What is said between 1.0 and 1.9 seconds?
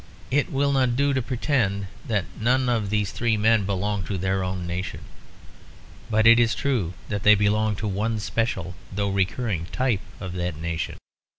to pretend